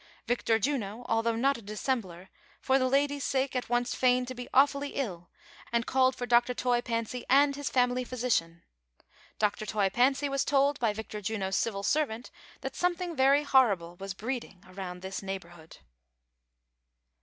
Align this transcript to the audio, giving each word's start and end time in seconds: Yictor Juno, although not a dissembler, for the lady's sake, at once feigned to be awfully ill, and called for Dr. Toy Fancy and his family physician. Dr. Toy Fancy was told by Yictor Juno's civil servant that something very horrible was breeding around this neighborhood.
Yictor 0.27 0.59
Juno, 0.59 1.05
although 1.07 1.35
not 1.35 1.59
a 1.59 1.61
dissembler, 1.61 2.29
for 2.59 2.79
the 2.79 2.89
lady's 2.89 3.23
sake, 3.23 3.55
at 3.55 3.69
once 3.69 3.93
feigned 3.93 4.27
to 4.29 4.33
be 4.33 4.47
awfully 4.51 4.95
ill, 4.95 5.29
and 5.71 5.85
called 5.85 6.15
for 6.15 6.25
Dr. 6.25 6.55
Toy 6.55 6.81
Fancy 6.81 7.23
and 7.29 7.55
his 7.55 7.69
family 7.69 8.03
physician. 8.03 8.63
Dr. 9.37 9.67
Toy 9.67 9.91
Fancy 9.91 10.27
was 10.27 10.43
told 10.43 10.79
by 10.79 10.91
Yictor 10.91 11.21
Juno's 11.21 11.55
civil 11.55 11.83
servant 11.83 12.31
that 12.61 12.75
something 12.75 13.15
very 13.15 13.43
horrible 13.43 13.95
was 13.97 14.15
breeding 14.15 14.63
around 14.67 15.03
this 15.03 15.21
neighborhood. 15.21 15.77